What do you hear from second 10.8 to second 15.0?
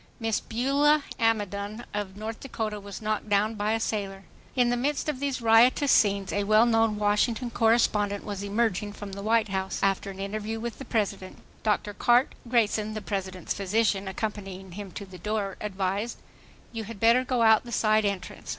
President. Dr. Cart' Grayson, the President's physician, accompanying him